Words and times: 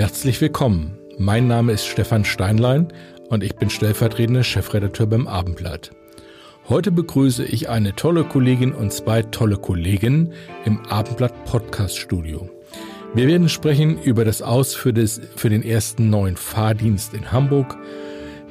Herzlich 0.00 0.40
willkommen. 0.40 0.96
Mein 1.18 1.46
Name 1.46 1.72
ist 1.72 1.84
Stefan 1.84 2.24
Steinlein 2.24 2.88
und 3.28 3.44
ich 3.44 3.56
bin 3.56 3.68
stellvertretender 3.68 4.42
Chefredakteur 4.42 5.06
beim 5.06 5.26
Abendblatt. 5.26 5.90
Heute 6.70 6.90
begrüße 6.90 7.44
ich 7.44 7.68
eine 7.68 7.94
tolle 7.94 8.24
Kollegin 8.24 8.72
und 8.72 8.94
zwei 8.94 9.20
tolle 9.20 9.58
Kolleginnen 9.58 10.32
im 10.64 10.80
Abendblatt 10.86 11.44
Podcast 11.44 11.98
Studio. 11.98 12.48
Wir 13.12 13.28
werden 13.28 13.50
sprechen 13.50 14.02
über 14.02 14.24
das 14.24 14.40
Aus 14.40 14.74
für, 14.74 14.94
das, 14.94 15.20
für 15.36 15.50
den 15.50 15.62
ersten 15.62 16.08
neuen 16.08 16.38
Fahrdienst 16.38 17.12
in 17.12 17.30
Hamburg. 17.30 17.76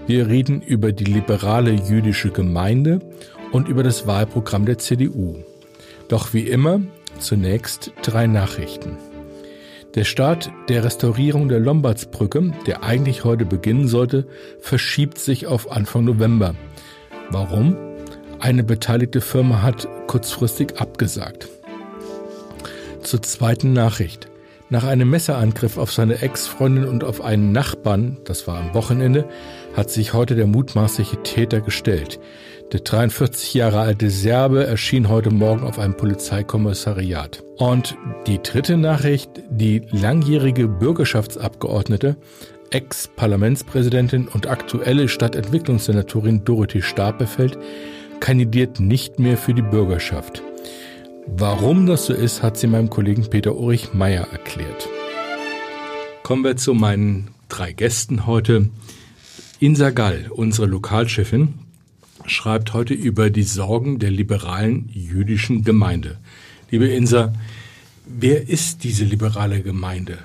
Wir 0.06 0.28
reden 0.28 0.62
über 0.62 0.92
die 0.92 1.06
liberale 1.06 1.72
jüdische 1.72 2.30
Gemeinde 2.30 3.00
und 3.52 3.68
über 3.68 3.82
das 3.82 4.06
Wahlprogramm 4.06 4.68
der 4.68 4.78
CDU. 4.78 5.38
Doch 6.10 6.32
wie 6.32 6.48
immer 6.48 6.80
zunächst 7.18 7.92
drei 8.04 8.28
Nachrichten. 8.28 8.98
Der 9.96 10.04
Start 10.04 10.52
der 10.68 10.84
Restaurierung 10.84 11.50
der 11.50 11.60
Lombardsbrücke, 11.60 12.54
der 12.68 12.84
eigentlich 12.84 13.24
heute 13.24 13.44
beginnen 13.44 13.88
sollte, 13.88 14.28
verschiebt 14.60 15.18
sich 15.18 15.48
auf 15.48 15.72
Anfang 15.72 16.04
November. 16.04 16.54
Warum? 17.32 17.76
Eine 18.40 18.64
beteiligte 18.64 19.20
Firma 19.20 19.64
hat 19.64 19.88
kurzfristig 20.06 20.80
abgesagt. 20.80 21.48
Zur 23.02 23.24
zweiten 23.24 23.74
Nachricht. 23.74 24.28
Nach 24.70 24.84
einem 24.84 25.10
Messerangriff 25.10 25.80
auf 25.80 25.92
seine 25.92 26.22
Ex-Freundin 26.22 26.86
und 26.86 27.04
auf 27.04 27.22
einen 27.22 27.52
Nachbarn, 27.52 28.18
das 28.26 28.46
war 28.46 28.60
am 28.60 28.76
Wochenende, 28.76 29.28
hat 29.76 29.90
sich 29.90 30.14
heute 30.14 30.36
der 30.36 30.46
mutmaßliche 30.46 31.24
Täter 31.24 31.62
gestellt. 31.62 32.20
Der 32.72 32.82
43 32.82 33.56
Jahre 33.56 33.80
alte 33.80 34.12
Serbe 34.12 34.68
erschien 34.68 35.10
heute 35.10 35.32
Morgen 35.32 35.64
auf 35.64 35.80
einem 35.80 35.98
Polizeikommissariat. 35.98 37.44
Und 37.58 37.98
die 38.28 38.44
dritte 38.44 38.78
Nachricht, 38.78 39.32
die 39.50 39.82
langjährige 39.90 40.68
Bürgerschaftsabgeordnete, 40.68 42.16
Ex-Parlamentspräsidentin 42.70 44.28
und 44.28 44.46
aktuelle 44.46 45.08
Stadtentwicklungssenatorin 45.08 46.46
Dorothee 46.46 46.84
Stapelfeld 46.84 47.58
kandidiert 48.20 48.80
nicht 48.80 49.18
mehr 49.18 49.38
für 49.38 49.56
die 49.56 49.64
Bürgerschaft. 49.64 50.44
Warum 51.26 51.88
das 51.88 52.06
so 52.06 52.14
ist, 52.14 52.44
hat 52.44 52.58
sie 52.58 52.68
meinem 52.68 52.92
Kollegen 52.92 53.28
Peter 53.32 53.56
Ulrich 53.56 53.96
Meyer 53.96 54.28
erklärt. 54.32 54.88
Kommen 56.22 56.44
wir 56.44 56.56
zu 56.56 56.76
meinen 56.76 57.32
drei 57.48 57.72
Gästen 57.72 58.28
heute. 58.28 58.70
Insa 59.60 59.90
Gall, 59.90 60.28
unsere 60.30 60.68
Lokalchefin, 60.68 61.56
schreibt 62.30 62.74
heute 62.74 62.94
über 62.94 63.30
die 63.30 63.44
Sorgen 63.44 64.00
der 64.00 64.12
liberalen 64.12 64.90
jüdischen 64.94 65.64
Gemeinde. 65.64 66.18
Liebe 66.72 66.88
Insa, 66.88 67.34
wer 68.06 68.48
ist 68.48 68.84
diese 68.84 69.06
liberale 69.06 69.62
Gemeinde? 69.62 70.20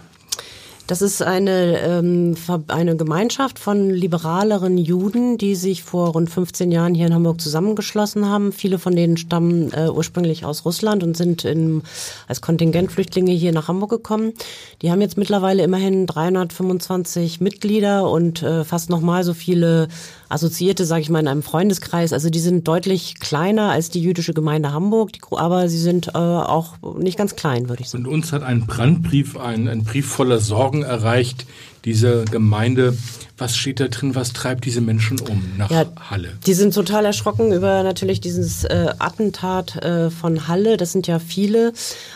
Das 0.87 1.01
ist 1.01 1.23
eine, 1.23 1.79
ähm, 1.81 2.35
eine 2.69 2.95
Gemeinschaft 2.95 3.59
von 3.59 3.89
liberaleren 3.89 4.77
Juden, 4.77 5.39
die 5.39 5.55
sich 5.55 5.83
vor 5.83 6.09
rund 6.09 6.29
15 6.29 6.71
Jahren 6.71 6.95
hier 6.95 7.07
in 7.07 7.15
Hamburg 7.15 7.41
zusammengeschlossen 7.41 8.29
haben. 8.29 8.53
Viele 8.53 8.79
von 8.79 8.95
denen 8.95 9.17
stammen 9.17 9.73
äh, 9.73 9.89
ursprünglich 9.89 10.45
aus 10.45 10.67
Russland 10.67 11.03
und 11.03 11.17
sind 11.17 11.47
in, 11.47 11.83
als 12.29 12.43
Kontingentflüchtlinge 12.43 13.33
hier 13.33 13.53
nach 13.53 13.69
Hamburg 13.69 13.91
gekommen. 13.91 14.35
Die 14.83 14.91
haben 14.91 15.01
jetzt 15.01 15.17
mittlerweile 15.17 15.63
immerhin 15.63 16.07
325 16.07 17.41
Mitglieder 17.41 18.11
und 18.11 18.43
äh, 18.43 18.63
fast 18.65 18.91
nochmal 18.91 19.25
so 19.25 19.33
viele 19.33 19.89
Assoziierte, 20.29 20.85
sage 20.85 21.03
ich 21.03 21.11
mal, 21.11 21.21
in 21.21 21.29
einem 21.29 21.43
Freundeskreis. 21.43 22.13
Also 22.13 22.31
die 22.31 22.41
sind 22.41 22.67
deutlich 22.67 23.21
kleiner 23.21 23.71
als 23.71 23.91
die 23.91 24.01
jüdische 24.01 24.35
Gemeinde 24.35 24.73
Hamburg, 24.73 25.13
die, 25.13 25.21
aber 25.31 25.69
sie 25.69 25.79
sind 25.79 26.09
äh, 26.09 26.19
auch 26.19 26.75
nicht 26.99 27.19
ganz 27.19 27.37
klein, 27.37 27.69
würde 27.69 27.83
ich 27.83 27.91
sagen. 27.91 28.07
Und 28.07 28.13
uns 28.13 28.33
hat 28.33 28.43
ein 28.43 28.67
Brandbrief, 28.67 29.37
ein, 29.37 29.69
ein 29.69 29.85
Brief 29.85 30.07
voller 30.07 30.39
Sorgen 30.39 30.83
erreicht, 30.83 31.47
diese 31.85 32.25
Gemeinde 32.25 32.97
was 33.37 33.57
steht 33.57 33.81
da 33.81 33.89
drin? 33.89 34.15
Was 34.15 34.33
treibt 34.33 34.65
diese 34.65 34.81
Menschen 34.81 35.19
um 35.19 35.43
nach 35.59 35.69
ja, 35.69 35.87
Halle? 36.09 36.35
Die 36.47 36.55
sind 36.55 36.73
total 36.73 37.05
erschrocken 37.05 37.53
über 37.53 37.83
natürlich 37.83 38.21
dieses 38.21 38.63
äh, 38.63 38.93
Attentat 39.01 39.83
äh, 39.83 40.11
von 40.11 40.47
Halle. 40.47 40.77
Das 40.77 40.93
sind 40.93 41.09
ja 41.09 41.19
viele, 41.19 41.73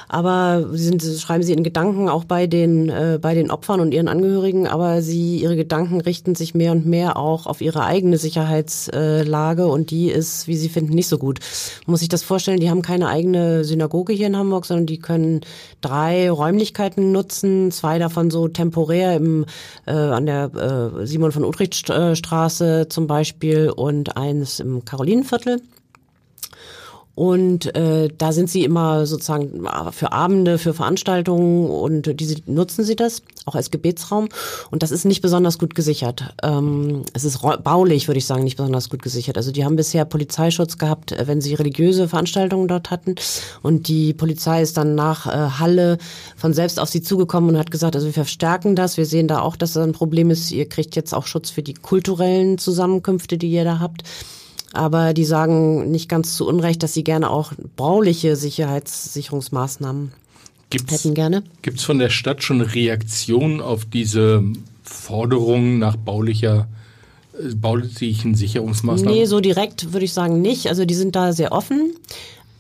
aber 0.09 0.69
sie 0.73 0.85
sind, 0.85 1.03
schreiben 1.03 1.43
sie 1.43 1.55
in 1.55 1.65
Gedanken 1.65 2.09
auch 2.09 2.23
bei 2.23 2.47
den 2.47 2.89
äh, 2.89 3.19
bei 3.21 3.35
den 3.35 3.51
Opfern 3.51 3.81
und 3.81 3.93
ihren 3.93 4.07
Angehörigen. 4.07 4.69
Aber 4.69 5.03
sie 5.03 5.39
ihre 5.39 5.57
Gedanken 5.57 6.01
richten 6.01 6.37
sich 6.37 6.55
mehr 6.55 6.71
und 6.71 6.87
mehr 6.87 7.17
auch 7.17 7.47
auf 7.47 7.63
ihre 7.63 7.85
eigene 7.85 8.17
Sicherheitslage 8.17 9.67
und 9.67 9.91
die 9.91 10.11
ist, 10.11 10.47
wie 10.47 10.57
sie 10.57 10.69
finden, 10.69 10.95
nicht 10.95 11.09
so 11.09 11.19
gut. 11.19 11.41
Muss 11.87 11.99
sich 11.99 12.09
das 12.09 12.23
vorstellen? 12.23 12.61
Die 12.61 12.71
haben 12.71 12.83
keine 12.83 13.09
eigene 13.09 13.65
Synagoge 13.65 14.13
hier 14.13 14.29
in 14.29 14.37
Hamburg, 14.37 14.67
sondern 14.67 14.87
die 14.87 15.01
können 15.01 15.41
drei 15.81 16.31
Räumlichkeiten 16.31 17.11
nutzen, 17.11 17.73
zwei 17.73 17.99
davon 17.99 18.31
so 18.31 18.47
temporär 18.47 19.17
im 19.17 19.47
äh, 19.87 19.93
an 19.93 20.27
der 20.27 20.51
äh, 20.55 21.07
Simon 21.07 21.33
von 21.33 21.45
Utrecht 21.45 21.77
Straße 21.87 22.87
zum 22.89 23.07
Beispiel 23.07 23.71
und 23.71 24.17
eins 24.17 24.61
im 24.61 24.85
Karolinenviertel. 24.85 25.61
Und 27.19 27.75
äh, 27.75 28.11
da 28.17 28.31
sind 28.31 28.49
sie 28.49 28.63
immer 28.63 29.05
sozusagen 29.05 29.67
für 29.91 30.13
Abende, 30.13 30.57
für 30.57 30.73
Veranstaltungen 30.73 31.69
und 31.69 32.21
diese 32.21 32.37
nutzen 32.47 32.85
sie 32.85 32.95
das 32.95 33.23
auch 33.45 33.57
als 33.57 33.73
Gebetsraum. 33.73 34.29
Und 34.71 34.85
das 34.85 34.93
ist 34.93 35.05
nicht 35.05 35.21
besonders 35.21 35.59
gut 35.59 35.75
gesichert. 35.75 36.33
Ähm, 36.45 37.03
es 37.15 37.25
ist 37.25 37.41
baulich, 37.65 38.07
würde 38.07 38.19
ich 38.19 38.27
sagen, 38.27 38.45
nicht 38.45 38.57
besonders 38.57 38.89
gut 38.89 39.03
gesichert. 39.03 39.37
Also 39.37 39.51
die 39.51 39.65
haben 39.65 39.75
bisher 39.75 40.05
Polizeischutz 40.05 40.79
gehabt, 40.79 41.11
äh, 41.11 41.27
wenn 41.27 41.41
sie 41.41 41.55
religiöse 41.55 42.07
Veranstaltungen 42.07 42.69
dort 42.69 42.93
hatten. 42.93 43.17
Und 43.63 43.89
die 43.89 44.15
Polizei 44.15 44.63
ist 44.63 44.77
dann 44.77 44.95
nach 44.95 45.27
äh, 45.27 45.59
Halle 45.59 45.99
von 46.37 46.55
selbst 46.55 46.79
auf 46.79 46.89
sie 46.89 47.03
zugekommen 47.03 47.51
und 47.51 47.59
hat 47.59 47.73
gesagt, 47.73 47.97
also 47.97 48.07
wir 48.07 48.15
verstärken 48.15 48.77
das. 48.77 48.97
Wir 48.97 49.07
sehen 49.07 49.27
da 49.27 49.41
auch, 49.41 49.57
dass 49.57 49.73
das 49.73 49.83
ein 49.83 49.93
Problem 49.93 50.31
ist. 50.31 50.53
Ihr 50.53 50.69
kriegt 50.69 50.95
jetzt 50.95 51.13
auch 51.13 51.27
Schutz 51.27 51.51
für 51.51 51.65
die 51.65 51.75
kulturellen 51.75 52.59
Zusammenkünfte, 52.59 53.39
die 53.39 53.51
ihr 53.51 53.65
da 53.65 53.81
habt 53.81 54.05
aber 54.73 55.15
die 55.15 55.25
sagen 55.25 55.91
nicht 55.91 56.09
ganz 56.09 56.37
zu 56.37 56.47
Unrecht, 56.47 56.83
dass 56.83 56.95
sie 56.95 57.05
gerne 57.05 57.31
auch 57.31 57.53
bauliche 57.77 58.37
Sicherheitssicherungsmaßnahmen 58.37 60.13
gibt's, 60.71 60.93
hätten 60.93 61.15
gerne. 61.15 61.43
Gibt 61.63 61.79
es 61.79 61.85
von 61.85 61.99
der 61.99 62.11
Stadt 62.11 62.43
schon 62.43 62.61
Reaktionen 62.61 63.61
auf 63.61 63.85
diese 63.85 64.43
Forderungen 64.83 65.79
nach 65.79 65.97
baulicher 65.97 66.69
äh, 67.33 67.55
baulichen 67.55 68.35
Sicherungsmaßnahmen? 68.35 69.19
Nee, 69.19 69.25
so 69.25 69.41
direkt 69.41 69.93
würde 69.93 70.05
ich 70.05 70.13
sagen 70.13 70.43
nicht. 70.43 70.69
Also 70.69 70.85
die 70.85 70.95
sind 70.95 71.17
da 71.17 71.33
sehr 71.33 71.53
offen 71.53 71.95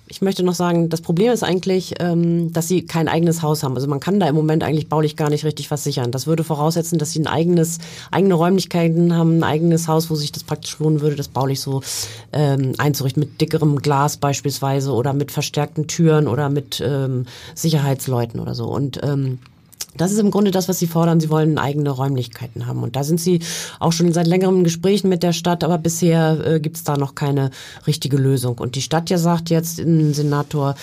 ich 0.08 0.22
möchte 0.22 0.42
noch 0.42 0.54
sagen, 0.54 0.88
das 0.88 1.00
Problem 1.00 1.32
ist 1.32 1.42
eigentlich, 1.42 1.94
ähm, 2.00 2.52
dass 2.52 2.69
sie 2.69 2.86
kein 2.86 3.08
eigenes 3.08 3.42
Haus 3.42 3.62
haben. 3.62 3.74
Also 3.74 3.86
man 3.88 4.00
kann 4.00 4.19
da 4.19 4.26
im 4.28 4.34
Moment 4.34 4.62
eigentlich 4.62 4.88
baulich 4.88 5.16
gar 5.16 5.30
nicht 5.30 5.44
richtig 5.44 5.70
was 5.70 5.84
sichern. 5.84 6.10
Das 6.10 6.26
würde 6.26 6.44
voraussetzen, 6.44 6.98
dass 6.98 7.12
sie 7.12 7.20
ein 7.20 7.26
eigenes, 7.26 7.78
eigene 8.10 8.34
Räumlichkeiten 8.34 9.15
haben, 9.15 9.38
ein 9.38 9.44
eigenes 9.44 9.86
Haus, 9.88 10.10
wo 10.10 10.15
sich 10.15 10.33
das 10.33 10.44
praktisch 10.44 10.78
lohnen 10.78 11.00
würde, 11.00 11.16
das 11.16 11.28
baulich 11.28 11.60
so 11.60 11.83
ähm, 12.33 12.72
einzurichten, 12.78 13.21
mit 13.21 13.41
dickerem 13.41 13.77
Glas 13.77 14.16
beispielsweise 14.16 14.92
oder 14.92 15.12
mit 15.12 15.30
verstärkten 15.30 15.86
Türen 15.86 16.27
oder 16.27 16.48
mit 16.48 16.83
ähm, 16.84 17.27
Sicherheitsleuten 17.54 18.41
oder 18.41 18.54
so. 18.54 18.66
Und 18.66 19.00
ähm, 19.03 19.38
das 19.96 20.12
ist 20.12 20.18
im 20.18 20.30
Grunde 20.30 20.50
das, 20.50 20.68
was 20.68 20.78
sie 20.78 20.86
fordern. 20.86 21.20
Sie 21.20 21.30
wollen 21.30 21.58
eigene 21.58 21.90
Räumlichkeiten 21.90 22.66
haben. 22.66 22.82
Und 22.82 22.96
da 22.96 23.04
sind 23.04 23.20
sie 23.20 23.40
auch 23.80 23.92
schon 23.92 24.12
seit 24.12 24.26
längerem 24.26 24.64
Gesprächen 24.64 25.08
mit 25.08 25.22
der 25.22 25.32
Stadt, 25.32 25.64
aber 25.64 25.78
bisher 25.78 26.38
äh, 26.46 26.60
gibt 26.60 26.76
es 26.76 26.84
da 26.84 26.96
noch 26.96 27.14
keine 27.14 27.50
richtige 27.86 28.16
Lösung. 28.16 28.58
Und 28.58 28.76
die 28.76 28.82
Stadt 28.82 29.10
ja 29.10 29.18
sagt 29.18 29.50
jetzt, 29.50 29.76
Senator 29.76 30.74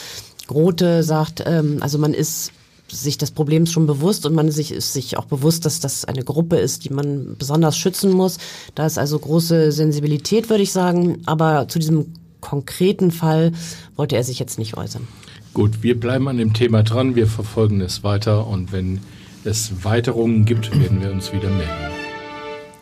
Grote 0.48 1.04
sagt, 1.04 1.44
ähm, 1.46 1.78
also 1.82 1.98
man 1.98 2.14
ist 2.14 2.52
sich 2.88 3.18
des 3.18 3.32
Problems 3.32 3.72
schon 3.72 3.88
bewusst 3.88 4.26
und 4.26 4.36
man 4.36 4.52
sich, 4.52 4.72
ist 4.72 4.94
sich 4.94 5.18
auch 5.18 5.26
bewusst, 5.26 5.66
dass 5.66 5.80
das 5.80 6.06
eine 6.06 6.24
Gruppe 6.24 6.58
ist, 6.58 6.86
die 6.86 6.92
man 6.92 7.36
besonders 7.38 7.78
schützen 7.78 8.12
muss. 8.12 8.38
Da 8.76 8.86
ist 8.86 9.00
also 9.00 9.18
große 9.18 9.72
Sensibilität, 9.72 10.50
würde 10.50 10.64
ich 10.64 10.72
sagen. 10.72 11.22
Aber 11.26 11.68
zu 11.68 11.80
diesem 11.80 12.14
konkreten 12.42 13.12
Fall 13.12 13.54
wollte 13.96 14.16
er 14.16 14.24
sich 14.24 14.40
jetzt 14.40 14.60
nicht 14.60 14.78
äußern. 14.78 15.08
Gut, 15.56 15.84
wir 15.84 15.98
bleiben 15.98 16.28
an 16.28 16.38
dem 16.38 16.52
Thema 16.52 16.84
dran, 16.84 17.16
wir 17.16 17.28
verfolgen 17.28 17.80
es 17.80 18.04
weiter 18.04 18.46
und 18.46 18.74
wenn 18.74 19.00
es 19.46 19.86
Weiterungen 19.86 20.44
gibt, 20.44 20.78
werden 20.78 21.02
wir 21.02 21.14
uns 21.14 21.32
wieder 21.32 21.50
melden. 21.50 21.72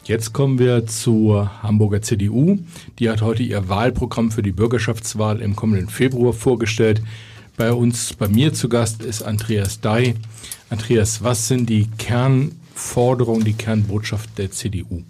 Jetzt 0.05 0.33
kommen 0.33 0.57
wir 0.57 0.87
zur 0.87 1.61
Hamburger 1.61 2.01
CDU. 2.01 2.57
Die 2.97 3.11
hat 3.11 3.21
heute 3.21 3.43
ihr 3.43 3.69
Wahlprogramm 3.69 4.31
für 4.31 4.41
die 4.41 4.51
Bürgerschaftswahl 4.51 5.39
im 5.39 5.55
kommenden 5.55 5.87
Februar 5.87 6.33
vorgestellt. 6.33 7.03
Bei 7.57 7.71
uns, 7.71 8.13
bei 8.13 8.27
mir 8.27 8.55
zu 8.55 8.69
Gast 8.69 9.03
ist 9.03 9.21
Andreas 9.21 9.79
Dai. 9.79 10.15
Andreas, 10.71 11.23
was 11.23 11.47
sind 11.47 11.69
die 11.69 11.87
Kernforderungen, 11.99 13.45
die 13.45 13.53
Kernbotschaft 13.53 14.35
der 14.39 14.49
CDU? 14.49 15.03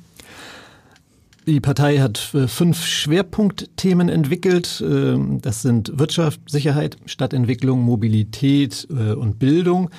Die 1.45 1.59
Partei 1.59 1.97
hat 1.99 2.33
äh, 2.33 2.47
fünf 2.47 2.85
Schwerpunktthemen 2.85 4.07
entwickelt. 4.07 4.83
Ähm, 4.85 5.41
das 5.41 5.61
sind 5.61 5.97
Wirtschaft, 5.99 6.39
Sicherheit, 6.49 6.97
Stadtentwicklung, 7.05 7.81
Mobilität 7.81 8.87
äh, 8.89 9.13
und 9.13 9.39
Bildung. 9.39 9.89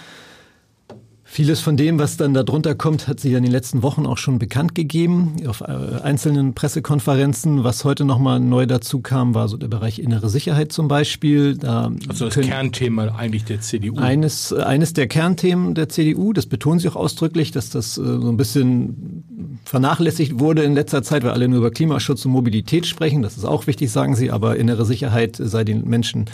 Vieles 1.27 1.61
von 1.61 1.77
dem, 1.77 1.99
was 1.99 2.17
dann 2.17 2.33
darunter 2.33 2.77
kommt, 2.77 3.09
hat 3.09 3.19
sie 3.19 3.31
ja 3.33 3.39
in 3.39 3.43
den 3.43 3.51
letzten 3.51 3.83
Wochen 3.83 4.07
auch 4.07 4.19
schon 4.19 4.39
bekannt 4.39 4.75
gegeben 4.75 5.35
auf 5.49 5.63
äh, 5.63 5.65
einzelnen 6.03 6.55
Pressekonferenzen. 6.55 7.65
Was 7.65 7.85
heute 7.85 8.05
nochmal 8.05 8.39
neu 8.39 8.67
dazu 8.67 9.01
kam, 9.01 9.35
war 9.35 9.49
so 9.49 9.57
der 9.57 9.67
Bereich 9.67 9.99
innere 9.99 10.31
Sicherheit 10.31 10.71
zum 10.71 10.87
Beispiel. 10.87 11.57
Da 11.59 11.91
also 12.09 12.27
das 12.27 12.39
Kernthema 12.39 13.17
eigentlich 13.17 13.45
der 13.45 13.61
CDU. 13.61 13.97
Eines, 13.97 14.53
eines 14.53 14.93
der 14.93 15.09
Kernthemen 15.09 15.75
der 15.75 15.89
CDU, 15.89 16.33
das 16.33 16.47
betonen 16.47 16.79
sie 16.79 16.89
auch 16.89 16.97
ausdrücklich, 16.97 17.51
dass 17.51 17.69
das 17.69 17.95
so 17.97 18.29
ein 18.29 18.37
bisschen 18.37 19.24
vernachlässigt 19.65 20.39
wurde 20.39 20.63
in 20.63 20.75
letzter 20.75 21.03
Zeit, 21.03 21.25
weil 21.25 21.31
alle 21.31 21.49
nur 21.49 21.59
über 21.59 21.71
Klimaschutz 21.71 22.25
und 22.25 22.33
Mobilität 22.33 22.87
sprechen. 22.87 23.23
Das 23.23 23.37
ist 23.37 23.45
auch 23.45 23.67
wichtig, 23.67 23.91
sagen 23.91 24.15
sie, 24.15 24.31
aber 24.31 24.57
innere 24.57 24.85
Sicherheit 24.85 25.37
sei 25.39 25.65
den 25.65 25.89
Menschen 25.89 26.27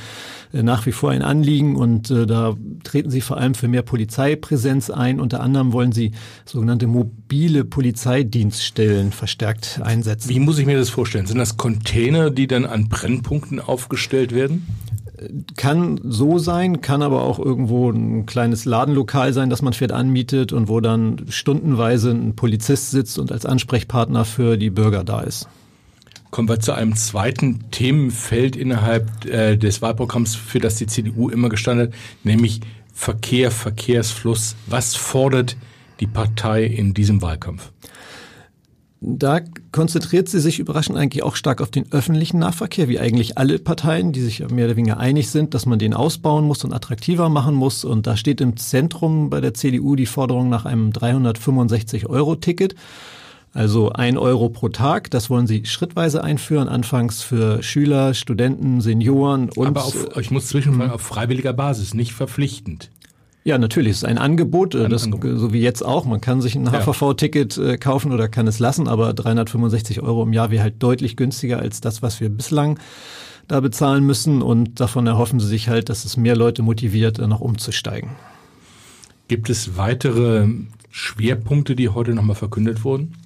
äh, 0.52 0.62
nach 0.62 0.86
wie 0.86 0.92
vor 0.92 1.10
ein 1.10 1.22
Anliegen 1.22 1.76
und 1.76 2.10
äh, 2.10 2.26
da 2.26 2.56
treten 2.82 3.10
sie 3.10 3.20
vor 3.20 3.36
allem 3.36 3.54
für 3.54 3.68
mehr 3.68 3.82
Polizeipräsenz 3.82 4.90
ein. 4.90 5.20
Unter 5.20 5.40
anderem 5.40 5.72
wollen 5.72 5.92
sie 5.92 6.12
sogenannte 6.44 6.86
mobile 6.86 7.64
Polizeidienststellen 7.64 9.12
verstärkt 9.12 9.80
einsetzen. 9.82 10.28
Wie 10.28 10.40
muss 10.40 10.58
ich 10.58 10.66
mir 10.66 10.76
das 10.76 10.90
vorstellen? 10.90 11.26
Sind 11.26 11.38
das 11.38 11.56
Container, 11.56 12.30
die 12.30 12.46
dann 12.46 12.64
an 12.64 12.88
Brennpunkten 12.88 13.60
aufgestellt 13.60 14.34
werden? 14.34 14.66
Kann 15.56 16.00
so 16.02 16.38
sein, 16.38 16.80
kann 16.80 17.02
aber 17.02 17.22
auch 17.22 17.38
irgendwo 17.38 17.90
ein 17.90 18.24
kleines 18.26 18.64
Ladenlokal 18.64 19.32
sein, 19.32 19.50
das 19.50 19.60
man 19.60 19.72
vielleicht 19.72 19.92
anmietet 19.92 20.52
und 20.52 20.68
wo 20.68 20.80
dann 20.80 21.26
stundenweise 21.28 22.10
ein 22.10 22.36
Polizist 22.36 22.90
sitzt 22.90 23.18
und 23.18 23.30
als 23.30 23.44
Ansprechpartner 23.44 24.24
für 24.24 24.56
die 24.56 24.70
Bürger 24.70 25.04
da 25.04 25.20
ist. 25.20 25.48
Kommen 26.30 26.48
wir 26.48 26.60
zu 26.60 26.72
einem 26.72 26.94
zweiten 26.94 27.70
Themenfeld 27.70 28.56
innerhalb 28.56 29.26
äh, 29.26 29.56
des 29.56 29.82
Wahlprogramms, 29.82 30.36
für 30.36 30.60
das 30.60 30.76
die 30.76 30.86
CDU 30.86 31.28
immer 31.28 31.48
gestanden 31.48 31.88
hat, 31.88 31.94
nämlich 32.22 32.60
Verkehr, 32.94 33.50
Verkehrsfluss. 33.50 34.56
Was 34.66 34.94
fordert 34.94 35.56
die 35.98 36.06
Partei 36.06 36.64
in 36.64 36.94
diesem 36.94 37.20
Wahlkampf? 37.20 37.72
Da 39.02 39.40
konzentriert 39.72 40.28
sie 40.28 40.40
sich 40.40 40.58
überraschend 40.58 40.98
eigentlich 40.98 41.22
auch 41.22 41.34
stark 41.34 41.62
auf 41.62 41.70
den 41.70 41.90
öffentlichen 41.90 42.38
Nahverkehr, 42.38 42.86
wie 42.88 43.00
eigentlich 43.00 43.38
alle 43.38 43.58
Parteien, 43.58 44.12
die 44.12 44.20
sich 44.20 44.46
mehr 44.50 44.66
oder 44.66 44.76
weniger 44.76 44.98
einig 44.98 45.30
sind, 45.30 45.54
dass 45.54 45.64
man 45.64 45.78
den 45.78 45.94
ausbauen 45.94 46.44
muss 46.44 46.64
und 46.64 46.74
attraktiver 46.74 47.30
machen 47.30 47.54
muss. 47.54 47.84
Und 47.84 48.06
da 48.06 48.18
steht 48.18 48.42
im 48.42 48.58
Zentrum 48.58 49.30
bei 49.30 49.40
der 49.40 49.54
CDU 49.54 49.96
die 49.96 50.04
Forderung 50.04 50.50
nach 50.50 50.66
einem 50.66 50.90
365-Euro-Ticket. 50.90 52.74
Also 53.54 53.90
ein 53.90 54.18
Euro 54.18 54.50
pro 54.50 54.68
Tag, 54.68 55.10
das 55.10 55.30
wollen 55.30 55.46
sie 55.46 55.64
schrittweise 55.64 56.22
einführen, 56.22 56.68
anfangs 56.68 57.22
für 57.22 57.62
Schüler, 57.62 58.12
Studenten, 58.14 58.80
Senioren 58.80 59.48
und. 59.48 59.66
Aber 59.66 59.84
auf, 59.86 60.16
ich 60.18 60.30
muss 60.30 60.46
zwischenfragen, 60.48 60.92
auf 60.92 61.00
freiwilliger 61.00 61.52
Basis, 61.52 61.94
nicht 61.94 62.12
verpflichtend. 62.12 62.90
Ja, 63.50 63.58
natürlich, 63.58 63.90
es 63.90 63.96
ist 63.96 64.04
ein 64.04 64.16
Angebot, 64.16 64.76
ein 64.76 64.90
das, 64.90 65.02
Angebot. 65.02 65.36
so 65.36 65.52
wie 65.52 65.60
jetzt 65.60 65.84
auch. 65.84 66.04
Man 66.04 66.20
kann 66.20 66.40
sich 66.40 66.54
ein 66.54 66.70
HVV-Ticket 66.70 67.58
äh, 67.58 67.78
kaufen 67.78 68.12
oder 68.12 68.28
kann 68.28 68.46
es 68.46 68.60
lassen, 68.60 68.86
aber 68.86 69.12
365 69.12 70.02
Euro 70.02 70.22
im 70.22 70.32
Jahr 70.32 70.52
wäre 70.52 70.62
halt 70.62 70.80
deutlich 70.80 71.16
günstiger 71.16 71.58
als 71.58 71.80
das, 71.80 72.00
was 72.00 72.20
wir 72.20 72.28
bislang 72.28 72.78
da 73.48 73.58
bezahlen 73.58 74.06
müssen. 74.06 74.40
Und 74.40 74.78
davon 74.78 75.08
erhoffen 75.08 75.40
sie 75.40 75.48
sich 75.48 75.68
halt, 75.68 75.88
dass 75.88 76.04
es 76.04 76.16
mehr 76.16 76.36
Leute 76.36 76.62
motiviert, 76.62 77.18
noch 77.18 77.40
umzusteigen. 77.40 78.10
Gibt 79.26 79.50
es 79.50 79.76
weitere 79.76 80.46
Schwerpunkte, 80.90 81.74
die 81.74 81.88
heute 81.88 82.14
nochmal 82.14 82.36
verkündet 82.36 82.84
wurden? 82.84 83.16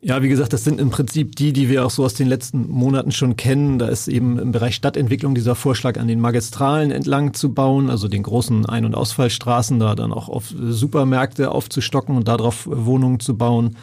Ja, 0.00 0.22
wie 0.22 0.28
gesagt, 0.28 0.52
das 0.52 0.62
sind 0.62 0.80
im 0.80 0.90
Prinzip 0.90 1.34
die, 1.34 1.52
die 1.52 1.68
wir 1.68 1.84
auch 1.84 1.90
so 1.90 2.04
aus 2.04 2.14
den 2.14 2.28
letzten 2.28 2.68
Monaten 2.68 3.10
schon 3.10 3.36
kennen. 3.36 3.80
Da 3.80 3.88
ist 3.88 4.06
eben 4.06 4.38
im 4.38 4.52
Bereich 4.52 4.76
Stadtentwicklung 4.76 5.34
dieser 5.34 5.56
Vorschlag, 5.56 5.98
an 5.98 6.06
den 6.06 6.20
Magistralen 6.20 6.92
entlang 6.92 7.34
zu 7.34 7.52
bauen, 7.52 7.90
also 7.90 8.06
den 8.06 8.22
großen 8.22 8.64
Ein- 8.66 8.84
und 8.84 8.94
Ausfallstraßen, 8.94 9.80
da 9.80 9.96
dann 9.96 10.12
auch 10.12 10.28
auf 10.28 10.54
Supermärkte 10.56 11.50
aufzustocken 11.50 12.16
und 12.16 12.28
darauf 12.28 12.68
Wohnungen 12.70 13.18
zu 13.18 13.36
bauen. 13.36 13.76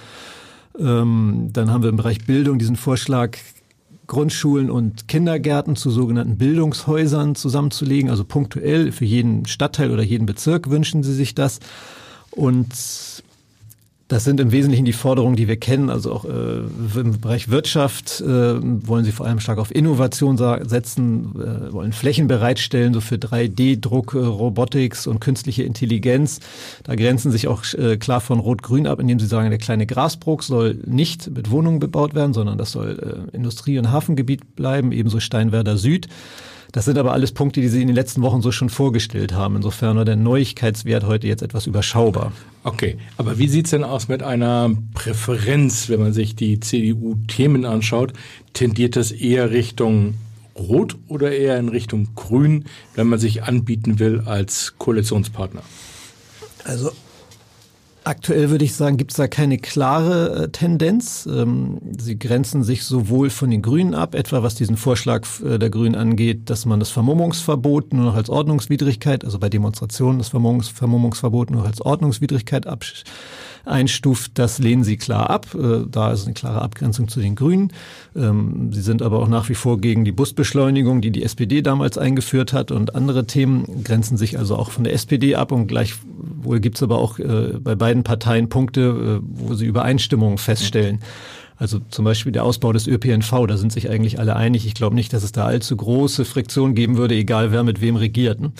Ähm, 0.79 1.49
dann 1.51 1.69
haben 1.69 1.83
wir 1.83 1.89
im 1.89 1.97
Bereich 1.97 2.25
Bildung 2.25 2.59
diesen 2.59 2.77
Vorschlag, 2.77 3.37
Grundschulen 4.07 4.69
und 4.69 5.09
Kindergärten 5.09 5.75
zu 5.75 5.89
sogenannten 5.89 6.37
Bildungshäusern 6.37 7.35
zusammenzulegen, 7.35 8.09
also 8.09 8.23
punktuell 8.23 8.91
für 8.93 9.05
jeden 9.05 9.47
Stadtteil 9.47 9.91
oder 9.91 10.03
jeden 10.03 10.25
Bezirk 10.25 10.69
wünschen 10.69 11.03
sie 11.03 11.13
sich 11.13 11.35
das. 11.35 11.59
Und 12.31 12.73
das 14.07 14.23
sind 14.23 14.39
im 14.39 14.51
Wesentlichen 14.51 14.85
die 14.85 14.93
Forderungen, 14.93 15.35
die 15.35 15.47
wir 15.47 15.57
kennen. 15.57 15.89
Also 15.89 16.13
auch 16.13 16.25
äh, 16.25 16.59
im 16.99 17.19
Bereich 17.19 17.49
Wirtschaft 17.49 18.21
äh, 18.21 18.25
wollen 18.87 19.03
sie 19.03 19.11
vor 19.11 19.25
allem 19.25 19.39
stark 19.39 19.57
auf 19.57 19.73
Innovation 19.73 20.37
setzen, 20.37 21.33
äh, 21.35 21.73
wollen 21.73 21.91
Flächen 21.91 22.27
bereitstellen, 22.27 22.93
so 22.93 23.01
für 23.01 23.15
3D-Druck, 23.15 24.13
äh, 24.13 24.19
Robotics 24.19 25.07
und 25.07 25.21
künstliche 25.21 25.63
Intelligenz. 25.63 26.39
Da 26.83 26.93
grenzen 26.93 27.31
sich 27.31 27.47
auch 27.47 27.63
äh, 27.73 27.97
klar 27.97 28.21
von 28.21 28.39
Rot-Grün 28.39 28.85
ab, 28.85 28.99
indem 28.99 29.19
sie 29.19 29.25
sagen, 29.25 29.49
der 29.49 29.57
kleine 29.57 29.87
Grasbruch 29.87 30.43
soll 30.43 30.75
nicht 30.85 31.31
mit 31.31 31.49
Wohnungen 31.49 31.79
bebaut 31.79 32.13
werden, 32.13 32.33
sondern 32.33 32.59
das 32.59 32.73
soll 32.73 33.25
äh, 33.33 33.35
Industrie- 33.35 33.79
und 33.79 33.91
Hafengebiet 33.91 34.55
bleiben, 34.55 34.91
ebenso 34.91 35.19
Steinwerder 35.19 35.77
Süd. 35.77 36.07
Das 36.75 36.83
sind 36.83 36.97
aber 36.97 37.13
alles 37.13 37.31
Punkte, 37.31 37.61
die 37.61 37.69
Sie 37.69 37.81
in 37.81 37.87
den 37.87 37.95
letzten 37.95 38.21
Wochen 38.21 38.41
so 38.41 38.51
schon 38.51 38.67
vorgestellt 38.67 39.31
haben. 39.31 39.55
Insofern 39.55 39.95
war 39.95 40.03
der 40.03 40.17
Neuigkeitswert 40.17 41.05
heute 41.05 41.25
jetzt 41.25 41.41
etwas 41.41 41.67
überschaubar. 41.67 42.33
Okay, 42.65 42.97
aber 43.15 43.37
wie 43.37 43.47
sieht's 43.47 43.69
denn 43.69 43.85
aus 43.85 44.09
mit 44.09 44.21
einer 44.21 44.75
Präferenz, 44.93 45.87
wenn 45.87 46.01
man 46.01 46.11
sich 46.11 46.35
die 46.35 46.59
CDU-Themen 46.59 47.63
anschaut? 47.63 48.11
Tendiert 48.51 48.97
das 48.97 49.13
eher 49.13 49.51
Richtung 49.51 50.15
Rot 50.53 50.97
oder 51.07 51.31
eher 51.31 51.57
in 51.57 51.69
Richtung 51.69 52.09
Grün, 52.13 52.65
wenn 52.93 53.07
man 53.07 53.19
sich 53.19 53.43
anbieten 53.43 53.99
will 53.99 54.23
als 54.25 54.73
Koalitionspartner? 54.77 55.61
Also 56.65 56.91
Aktuell 58.07 58.51
würde 58.51 58.63
ich 58.63 58.75
sagen, 58.75 58.97
gibt 58.97 59.11
es 59.11 59.17
da 59.17 59.27
keine 59.27 59.57
klare 59.57 60.43
äh, 60.43 60.49
Tendenz. 60.49 61.27
Ähm, 61.27 61.79
sie 61.97 62.19
grenzen 62.19 62.63
sich 62.63 62.83
sowohl 62.83 63.31
von 63.31 63.49
den 63.49 63.63
Grünen 63.63 63.95
ab, 63.95 64.13
etwa 64.13 64.43
was 64.43 64.53
diesen 64.53 64.77
Vorschlag 64.77 65.25
äh, 65.43 65.57
der 65.57 65.71
Grünen 65.71 65.95
angeht, 65.95 66.51
dass 66.51 66.67
man 66.67 66.79
das 66.79 66.91
Vermummungsverbot 66.91 67.95
nur 67.95 68.05
noch 68.05 68.15
als 68.15 68.29
Ordnungswidrigkeit, 68.29 69.25
also 69.25 69.39
bei 69.39 69.49
Demonstrationen 69.49 70.19
das 70.19 70.29
Vermummungs 70.29 70.67
Vermummungsverbot 70.67 71.49
nur 71.49 71.65
als 71.65 71.81
Ordnungswidrigkeit 71.81 72.67
einstuft, 73.65 74.33
das 74.35 74.59
lehnen 74.59 74.83
sie 74.83 74.97
klar 74.97 75.31
ab. 75.31 75.47
Äh, 75.55 75.85
da 75.89 76.11
ist 76.11 76.25
eine 76.25 76.33
klare 76.33 76.61
Abgrenzung 76.61 77.07
zu 77.07 77.19
den 77.19 77.35
Grünen. 77.35 77.71
Ähm, 78.15 78.71
sie 78.71 78.81
sind 78.81 79.01
aber 79.01 79.19
auch 79.19 79.27
nach 79.27 79.49
wie 79.49 79.55
vor 79.55 79.79
gegen 79.79 80.05
die 80.05 80.11
Busbeschleunigung, 80.11 81.01
die 81.01 81.11
die 81.11 81.23
SPD 81.23 81.63
damals 81.63 81.97
eingeführt 81.97 82.53
hat 82.53 82.71
und 82.71 82.95
andere 82.95 83.25
Themen 83.25 83.83
grenzen 83.83 84.17
sich 84.17 84.37
also 84.37 84.55
auch 84.55 84.69
von 84.69 84.83
der 84.83 84.93
SPD 84.93 85.35
ab 85.35 85.51
und 85.51 85.67
gleichwohl 86.45 86.59
gibt 86.59 86.77
es 86.77 86.83
aber 86.83 86.99
auch 86.99 87.19
äh, 87.19 87.57
bei 87.59 87.75
beiden 87.75 88.03
Parteien 88.03 88.49
Punkte, 88.49 89.21
äh, 89.21 89.27
wo 89.27 89.55
sie 89.55 89.65
Übereinstimmungen 89.65 90.37
feststellen. 90.37 90.99
Also 91.57 91.79
zum 91.89 92.03
Beispiel 92.05 92.33
der 92.33 92.43
Ausbau 92.43 92.73
des 92.73 92.85
ÖPNV, 92.85 93.47
da 93.47 93.57
sind 93.57 93.71
sich 93.71 93.89
eigentlich 93.89 94.19
alle 94.19 94.35
einig. 94.35 94.65
Ich 94.65 94.73
glaube 94.73 94.95
nicht, 94.95 95.13
dass 95.13 95.23
es 95.23 95.31
da 95.31 95.45
allzu 95.45 95.75
große 95.75 96.25
Friktion 96.25 96.75
geben 96.75 96.97
würde, 96.97 97.15
egal 97.15 97.51
wer 97.51 97.63
mit 97.63 97.79
wem 97.79 97.95
regiert. 97.95 98.41
Ne? 98.41 98.51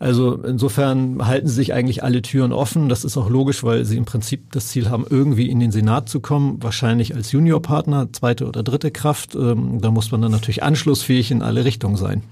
Also 0.00 0.34
insofern 0.42 1.24
halten 1.24 1.46
sie 1.46 1.54
sich 1.54 1.72
eigentlich 1.72 2.02
alle 2.02 2.20
Türen 2.20 2.52
offen. 2.52 2.88
Das 2.88 3.04
ist 3.04 3.16
auch 3.16 3.30
logisch, 3.30 3.62
weil 3.62 3.84
sie 3.84 3.96
im 3.96 4.04
Prinzip 4.04 4.50
das 4.50 4.66
Ziel 4.66 4.90
haben, 4.90 5.06
irgendwie 5.08 5.48
in 5.48 5.60
den 5.60 5.70
Senat 5.70 6.08
zu 6.08 6.18
kommen, 6.18 6.60
wahrscheinlich 6.60 7.14
als 7.14 7.30
Juniorpartner, 7.30 8.12
zweite 8.12 8.48
oder 8.48 8.64
dritte 8.64 8.90
Kraft. 8.90 9.36
Ähm, 9.36 9.80
da 9.80 9.92
muss 9.92 10.10
man 10.10 10.20
dann 10.20 10.32
natürlich 10.32 10.64
anschlussfähig 10.64 11.30
in 11.30 11.42
alle 11.42 11.64
Richtungen 11.64 11.96
sein. 11.96 12.24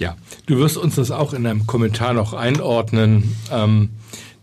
Ja, 0.00 0.16
du 0.46 0.58
wirst 0.58 0.78
uns 0.78 0.94
das 0.94 1.10
auch 1.10 1.34
in 1.34 1.46
einem 1.46 1.66
Kommentar 1.66 2.14
noch 2.14 2.32
einordnen. 2.32 3.36
Ähm, 3.52 3.90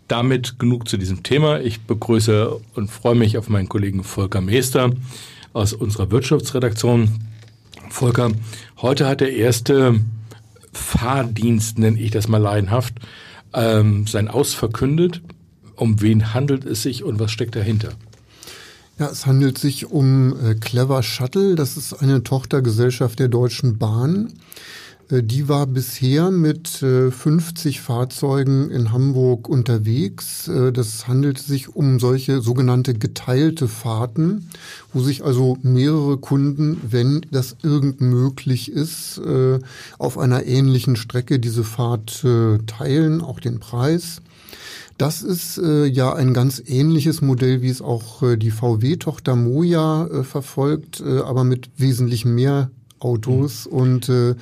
damit 0.08 0.58
genug 0.58 0.88
zu 0.88 0.96
diesem 0.96 1.22
Thema. 1.22 1.60
Ich 1.60 1.82
begrüße 1.82 2.58
und 2.74 2.90
freue 2.90 3.14
mich 3.14 3.38
auf 3.38 3.48
meinen 3.48 3.68
Kollegen 3.68 4.02
Volker 4.02 4.40
Meester 4.40 4.90
aus 5.52 5.72
unserer 5.72 6.10
Wirtschaftsredaktion. 6.10 7.20
Volker, 7.90 8.32
heute 8.78 9.06
hat 9.06 9.20
der 9.20 9.32
erste 9.32 10.00
Fahrdienst, 10.72 11.78
nenne 11.78 11.98
ich 11.98 12.10
das 12.10 12.28
mal 12.28 12.38
laienhaft, 12.38 12.94
ähm, 13.54 14.06
sein 14.06 14.28
Aus 14.28 14.54
verkündet. 14.54 15.22
Um 15.76 16.00
wen 16.00 16.34
handelt 16.34 16.64
es 16.64 16.82
sich 16.82 17.04
und 17.04 17.20
was 17.20 17.30
steckt 17.30 17.54
dahinter? 17.54 17.90
Ja, 18.98 19.08
es 19.08 19.26
handelt 19.26 19.58
sich 19.58 19.86
um 19.86 20.34
äh, 20.44 20.54
Clever 20.56 21.02
Shuttle. 21.02 21.54
Das 21.54 21.76
ist 21.76 21.92
eine 21.94 22.24
Tochtergesellschaft 22.24 23.18
der 23.20 23.28
Deutschen 23.28 23.78
Bahn. 23.78 24.32
Äh, 25.10 25.22
die 25.22 25.48
war 25.48 25.66
bisher 25.66 26.30
mit 26.30 26.68
50 26.68 27.76
äh, 27.76 27.80
Fahrzeugen 27.80 28.70
in 28.70 28.92
Hamburg 28.92 29.48
unterwegs. 29.48 30.48
Äh, 30.48 30.72
das 30.72 31.08
handelt 31.08 31.38
sich 31.38 31.74
um 31.74 31.98
solche 31.98 32.40
sogenannte 32.40 32.94
geteilte 32.94 33.68
Fahrten, 33.68 34.50
wo 34.92 35.00
sich 35.00 35.24
also 35.24 35.58
mehrere 35.62 36.18
Kunden, 36.18 36.80
wenn 36.88 37.22
das 37.30 37.56
irgend 37.62 38.00
möglich 38.00 38.70
ist, 38.72 39.20
auf 39.98 40.18
einer 40.18 40.46
ähnlichen 40.46 40.96
Strecke 40.96 41.38
diese 41.38 41.64
Fahrt 41.64 42.24
teilen, 42.66 43.20
auch 43.20 43.40
den 43.40 43.60
Preis. 43.60 44.20
Das 44.98 45.22
ist 45.22 45.58
äh, 45.58 45.84
ja 45.86 46.12
ein 46.12 46.34
ganz 46.34 46.60
ähnliches 46.66 47.22
Modell, 47.22 47.62
wie 47.62 47.68
es 47.68 47.80
auch 47.80 48.22
äh, 48.24 48.36
die 48.36 48.50
VW-Tochter 48.50 49.36
Moja 49.36 50.06
äh, 50.06 50.24
verfolgt, 50.24 51.00
aber 51.00 51.44
mit 51.44 51.70
wesentlich 51.76 52.24
mehr 52.24 52.70
Autos 53.00 53.66
mhm. 53.66 53.76
und 53.78 54.08
äh, 54.08 54.34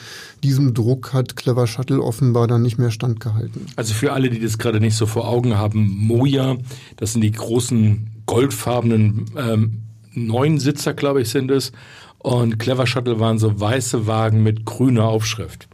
diesem 0.42 0.74
Druck 0.74 1.12
hat 1.12 1.36
Clever 1.36 1.66
Shuttle 1.66 2.02
offenbar 2.02 2.46
dann 2.46 2.62
nicht 2.62 2.78
mehr 2.78 2.90
standgehalten. 2.90 3.66
Also 3.76 3.94
für 3.94 4.12
alle, 4.12 4.30
die 4.30 4.40
das 4.40 4.58
gerade 4.58 4.80
nicht 4.80 4.96
so 4.96 5.06
vor 5.06 5.28
Augen 5.28 5.56
haben, 5.56 5.86
Moja, 5.86 6.56
das 6.96 7.12
sind 7.12 7.22
die 7.22 7.32
großen 7.32 8.10
goldfarbenen 8.26 9.26
ähm, 9.36 9.82
neun 10.12 10.58
Sitzer, 10.58 10.94
glaube 10.94 11.22
ich, 11.22 11.28
sind 11.28 11.50
es. 11.50 11.72
Und 12.18 12.58
Clever 12.58 12.86
Shuttle 12.86 13.20
waren 13.20 13.38
so 13.38 13.60
weiße 13.60 14.06
Wagen 14.06 14.42
mit 14.42 14.64
grüner 14.64 15.04
Aufschrift. 15.04 15.68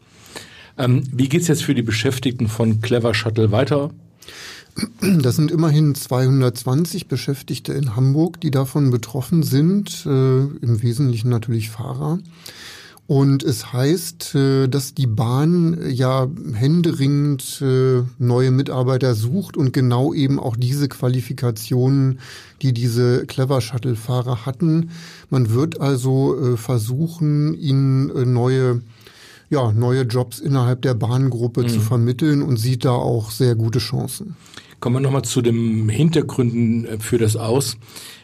Ähm, 0.76 1.04
wie 1.12 1.28
geht's 1.28 1.48
jetzt 1.48 1.64
für 1.64 1.74
die 1.74 1.82
Beschäftigten 1.82 2.48
von 2.48 2.80
Clever 2.80 3.14
Shuttle 3.14 3.52
weiter? 3.52 3.90
Das 5.00 5.36
sind 5.36 5.50
immerhin 5.50 5.94
220 5.94 7.06
Beschäftigte 7.06 7.74
in 7.74 7.94
Hamburg, 7.94 8.40
die 8.40 8.50
davon 8.50 8.90
betroffen 8.90 9.42
sind, 9.42 10.06
äh, 10.06 10.08
im 10.08 10.82
Wesentlichen 10.82 11.28
natürlich 11.28 11.68
Fahrer. 11.68 12.18
Und 13.06 13.42
es 13.42 13.72
heißt, 13.72 14.34
äh, 14.36 14.68
dass 14.68 14.94
die 14.94 15.06
Bahn 15.06 15.78
ja 15.90 16.28
händeringend 16.54 17.60
äh, 17.60 18.02
neue 18.18 18.50
Mitarbeiter 18.50 19.14
sucht 19.14 19.56
und 19.58 19.72
genau 19.72 20.14
eben 20.14 20.40
auch 20.40 20.56
diese 20.56 20.88
Qualifikationen, 20.88 22.20
die 22.62 22.72
diese 22.72 23.26
Clever 23.26 23.60
Shuttle-Fahrer 23.60 24.46
hatten. 24.46 24.90
Man 25.28 25.50
wird 25.50 25.80
also 25.80 26.54
äh, 26.54 26.56
versuchen, 26.56 27.52
ihnen 27.52 28.32
neue 28.32 28.80
ja, 29.52 29.70
neue 29.70 30.02
Jobs 30.02 30.38
innerhalb 30.38 30.80
der 30.80 30.94
Bahngruppe 30.94 31.64
mhm. 31.64 31.68
zu 31.68 31.80
vermitteln 31.80 32.42
und 32.42 32.56
sieht 32.56 32.86
da 32.86 32.92
auch 32.92 33.30
sehr 33.30 33.54
gute 33.54 33.80
Chancen. 33.80 34.34
Kommen 34.80 34.96
wir 34.96 35.00
nochmal 35.00 35.22
zu 35.22 35.42
den 35.42 35.90
Hintergründen 35.90 36.86
äh, 36.86 36.98
für 36.98 37.18
das 37.18 37.36
Aus. 37.36 37.76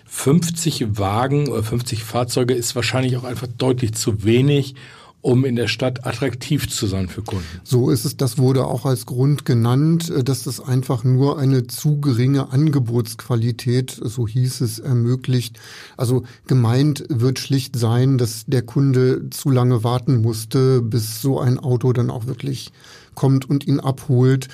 50 0.06 0.98
Wagen 0.98 1.48
oder 1.48 1.62
50 1.62 2.02
Fahrzeuge 2.02 2.54
ist 2.54 2.74
wahrscheinlich 2.74 3.18
auch 3.18 3.24
einfach 3.24 3.46
deutlich 3.46 3.92
zu 3.92 4.24
wenig, 4.24 4.74
um 5.20 5.44
in 5.44 5.56
der 5.56 5.66
Stadt 5.66 6.06
attraktiv 6.06 6.68
zu 6.68 6.86
sein 6.86 7.08
für 7.08 7.22
Kunden. 7.22 7.44
So 7.64 7.90
ist 7.90 8.04
es, 8.04 8.16
das 8.16 8.38
wurde 8.38 8.66
auch 8.66 8.86
als 8.86 9.04
Grund 9.04 9.44
genannt, 9.44 10.10
äh, 10.10 10.22
dass 10.22 10.44
das 10.44 10.60
einfach 10.60 11.04
nur 11.04 11.38
eine 11.38 11.66
zu 11.66 12.00
geringe 12.00 12.50
Angebotsqualität, 12.52 13.98
so 14.02 14.28
hieß 14.28 14.60
es, 14.60 14.78
ermöglicht. 14.78 15.58
Also 15.96 16.22
gemeint 16.46 17.04
wird 17.08 17.38
schlicht 17.38 17.76
sein, 17.76 18.18
dass 18.18 18.44
der 18.46 18.62
Kunde 18.62 19.28
zu 19.30 19.50
lange 19.50 19.82
warten 19.84 20.22
musste, 20.22 20.82
bis 20.82 21.20
so 21.20 21.40
ein 21.40 21.58
Auto 21.58 21.92
dann 21.92 22.10
auch 22.10 22.26
wirklich 22.26 22.72
kommt 23.18 23.50
und 23.50 23.66
ihn 23.66 23.80
abholt. 23.80 24.46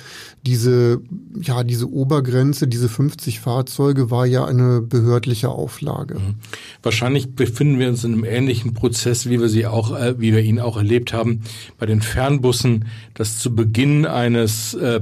Diese, 0.43 0.99
ja, 1.39 1.63
diese 1.63 1.87
Obergrenze, 1.87 2.67
diese 2.67 2.89
50 2.89 3.39
Fahrzeuge 3.39 4.09
war 4.09 4.25
ja 4.25 4.43
eine 4.43 4.81
behördliche 4.81 5.49
Auflage. 5.49 6.15
Mhm. 6.15 6.35
Wahrscheinlich 6.81 7.35
befinden 7.35 7.77
wir 7.77 7.89
uns 7.89 8.03
in 8.03 8.13
einem 8.13 8.23
ähnlichen 8.23 8.73
Prozess, 8.73 9.29
wie 9.29 9.39
wir 9.39 9.49
sie 9.49 9.67
auch, 9.67 9.95
äh, 9.95 10.19
wie 10.19 10.33
wir 10.33 10.41
ihn 10.41 10.59
auch 10.59 10.77
erlebt 10.77 11.13
haben 11.13 11.41
bei 11.77 11.85
den 11.85 12.01
Fernbussen, 12.01 12.85
dass 13.13 13.37
zu 13.37 13.53
Beginn 13.53 14.07
eines, 14.07 14.73
äh, 14.73 14.99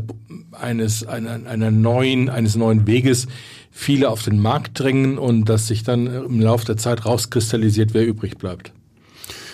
eines, 0.51 1.07
einer, 1.07 1.47
einer 1.47 1.71
neuen, 1.71 2.29
eines 2.29 2.57
neuen 2.57 2.85
Weges 2.85 3.27
viele 3.71 4.09
auf 4.09 4.23
den 4.23 4.39
Markt 4.39 4.77
drängen 4.77 5.17
und 5.17 5.47
dass 5.47 5.67
sich 5.67 5.83
dann 5.83 6.07
im 6.07 6.41
Laufe 6.41 6.65
der 6.65 6.75
Zeit 6.75 7.05
rauskristallisiert, 7.05 7.93
wer 7.93 8.05
übrig 8.05 8.37
bleibt. 8.37 8.73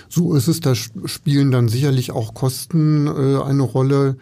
So 0.09 0.35
ist 0.35 0.47
es, 0.47 0.59
da 0.59 0.73
spielen 0.75 1.51
dann 1.51 1.69
sicherlich 1.69 2.11
auch 2.11 2.33
Kosten 2.33 3.07
äh, 3.07 3.41
eine 3.41 3.61
Rolle. 3.61 4.17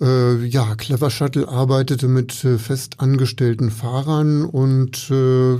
Äh, 0.00 0.44
ja, 0.44 0.74
Clever 0.76 1.10
Shuttle 1.10 1.48
arbeitete 1.48 2.06
mit 2.06 2.44
äh, 2.44 2.58
fest 2.58 2.96
angestellten 2.98 3.70
Fahrern 3.70 4.44
und 4.44 5.10
äh, 5.10 5.54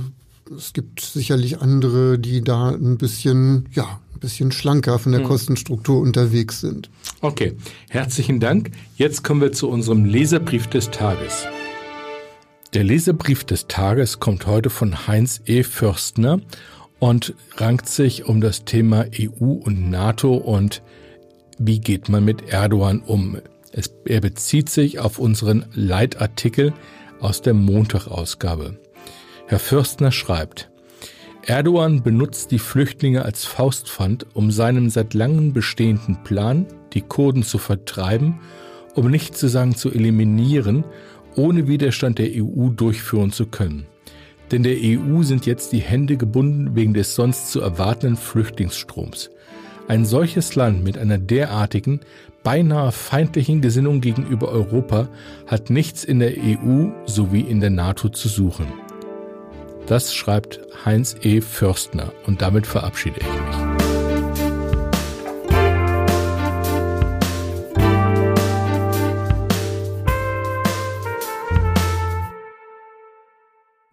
es 0.55 0.73
gibt 0.73 1.01
sicherlich 1.01 1.59
andere, 1.59 2.19
die 2.19 2.43
da 2.43 2.69
ein 2.69 2.97
bisschen, 2.97 3.67
ja, 3.71 3.99
ein 4.13 4.19
bisschen 4.19 4.51
schlanker 4.51 4.99
von 4.99 5.11
der 5.11 5.21
hm. 5.21 5.27
Kostenstruktur 5.27 5.99
unterwegs 6.01 6.61
sind. 6.61 6.91
Okay, 7.21 7.57
herzlichen 7.89 8.39
Dank. 8.39 8.69
Jetzt 8.95 9.23
kommen 9.23 9.41
wir 9.41 9.53
zu 9.53 9.67
unserem 9.69 10.05
Leserbrief 10.05 10.67
des 10.67 10.91
Tages. 10.91 11.45
Der 12.75 12.83
Leserbrief 12.83 13.43
des 13.43 13.67
Tages 13.67 14.19
kommt 14.19 14.45
heute 14.45 14.69
von 14.69 15.07
Heinz 15.07 15.41
E. 15.45 15.63
Fürstner 15.63 16.41
und 16.99 17.33
rankt 17.57 17.87
sich 17.87 18.25
um 18.25 18.41
das 18.41 18.65
Thema 18.65 19.05
EU 19.19 19.45
und 19.45 19.89
NATO 19.89 20.35
und 20.35 20.81
wie 21.57 21.79
geht 21.79 22.09
man 22.09 22.25
mit 22.25 22.49
Erdogan 22.49 23.01
um. 23.01 23.37
Es, 23.71 23.93
er 24.05 24.21
bezieht 24.21 24.69
sich 24.69 24.99
auf 24.99 25.19
unseren 25.19 25.65
Leitartikel 25.73 26.73
aus 27.19 27.41
der 27.41 27.53
Montagausgabe. 27.53 28.77
Herr 29.47 29.59
Fürstner 29.59 30.11
schreibt, 30.11 30.69
Erdogan 31.43 32.01
benutzt 32.01 32.51
die 32.51 32.59
Flüchtlinge 32.59 33.23
als 33.23 33.45
Faustpfand, 33.45 34.25
um 34.33 34.49
seinen 34.49 34.89
seit 34.89 35.13
langem 35.13 35.53
bestehenden 35.53 36.23
Plan, 36.23 36.65
die 36.93 37.01
Kurden 37.01 37.43
zu 37.43 37.59
vertreiben, 37.59 38.39
um 38.95 39.11
nicht 39.11 39.37
zu 39.37 39.47
sagen 39.47 39.75
zu 39.75 39.91
eliminieren, 39.91 40.85
ohne 41.35 41.67
Widerstand 41.67 42.17
der 42.17 42.29
EU 42.33 42.69
durchführen 42.69 43.31
zu 43.31 43.45
können. 43.45 43.85
Denn 44.51 44.63
der 44.63 44.77
EU 44.77 45.23
sind 45.23 45.45
jetzt 45.45 45.71
die 45.71 45.79
Hände 45.79 46.17
gebunden 46.17 46.75
wegen 46.75 46.93
des 46.93 47.15
sonst 47.15 47.51
zu 47.51 47.61
erwartenden 47.61 48.17
Flüchtlingsstroms. 48.17 49.31
Ein 49.87 50.05
solches 50.05 50.55
Land 50.55 50.83
mit 50.83 50.97
einer 50.97 51.17
derartigen, 51.17 51.99
beinahe 52.43 52.91
feindlichen 52.91 53.61
Gesinnung 53.61 54.01
gegenüber 54.01 54.49
Europa 54.49 55.09
hat 55.47 55.69
nichts 55.69 56.03
in 56.03 56.19
der 56.19 56.33
EU 56.37 56.89
sowie 57.05 57.41
in 57.41 57.59
der 57.59 57.71
NATO 57.71 58.09
zu 58.09 58.27
suchen. 58.27 58.67
Das 59.87 60.13
schreibt 60.13 60.61
Heinz 60.85 61.15
E. 61.21 61.41
Förstner 61.41 62.11
und 62.25 62.41
damit 62.41 62.65
verabschiede 62.65 63.19
ich 63.19 63.25
mich. 63.27 63.64